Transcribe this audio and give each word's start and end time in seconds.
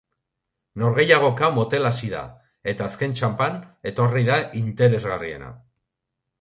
Norgehiagoka 0.83 1.49
motel 1.57 1.89
hasi 1.91 2.09
da, 2.15 2.23
eta 2.73 2.85
azken 2.93 3.15
txanpan 3.21 3.61
etorri 3.93 4.27
da 4.33 4.43
interesgarriena. 4.65 5.55